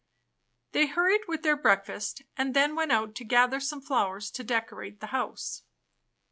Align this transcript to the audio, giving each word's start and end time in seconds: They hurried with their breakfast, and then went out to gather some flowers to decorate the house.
They 0.71 0.87
hurried 0.87 1.27
with 1.27 1.43
their 1.43 1.55
breakfast, 1.55 2.23
and 2.35 2.55
then 2.55 2.73
went 2.75 2.91
out 2.91 3.13
to 3.13 3.23
gather 3.23 3.59
some 3.59 3.81
flowers 3.83 4.31
to 4.31 4.43
decorate 4.43 4.99
the 4.99 5.05
house. 5.13 5.61